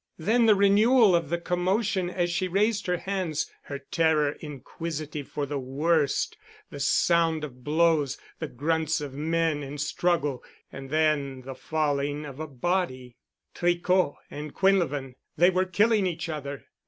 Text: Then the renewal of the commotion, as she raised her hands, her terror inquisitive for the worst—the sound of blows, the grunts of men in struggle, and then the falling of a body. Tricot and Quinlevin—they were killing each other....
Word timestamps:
Then 0.17 0.47
the 0.47 0.55
renewal 0.55 1.13
of 1.15 1.29
the 1.29 1.37
commotion, 1.37 2.09
as 2.09 2.31
she 2.31 2.47
raised 2.47 2.87
her 2.87 2.97
hands, 2.97 3.51
her 3.65 3.77
terror 3.77 4.31
inquisitive 4.39 5.27
for 5.27 5.45
the 5.45 5.59
worst—the 5.59 6.79
sound 6.79 7.43
of 7.43 7.63
blows, 7.63 8.17
the 8.39 8.47
grunts 8.47 8.99
of 8.99 9.13
men 9.13 9.61
in 9.61 9.77
struggle, 9.77 10.43
and 10.71 10.89
then 10.89 11.41
the 11.41 11.53
falling 11.53 12.25
of 12.25 12.39
a 12.39 12.47
body. 12.47 13.15
Tricot 13.53 14.15
and 14.31 14.55
Quinlevin—they 14.55 15.51
were 15.51 15.65
killing 15.65 16.07
each 16.07 16.29
other.... 16.29 16.65